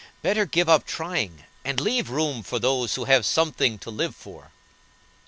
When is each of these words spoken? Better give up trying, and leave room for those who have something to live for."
Better 0.23 0.47
give 0.47 0.67
up 0.67 0.83
trying, 0.87 1.43
and 1.63 1.79
leave 1.79 2.09
room 2.09 2.41
for 2.41 2.57
those 2.57 2.95
who 2.95 3.05
have 3.05 3.23
something 3.23 3.77
to 3.77 3.91
live 3.91 4.15
for." 4.15 4.49